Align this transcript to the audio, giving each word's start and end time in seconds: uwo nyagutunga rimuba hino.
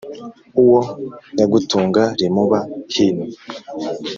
uwo 0.61 0.79
nyagutunga 1.35 2.03
rimuba 2.19 2.59
hino. 2.93 3.25